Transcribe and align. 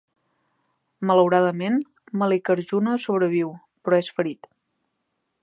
Malauradament, 1.09 1.77
Mallikarjuna 2.23 2.97
sobreviu, 3.05 3.53
però 3.85 4.01
és 4.07 4.11
ferit. 4.19 4.53